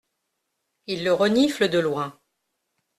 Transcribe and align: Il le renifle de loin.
Il 0.87 1.03
le 1.03 1.13
renifle 1.13 1.69
de 1.69 1.77
loin. 1.77 2.19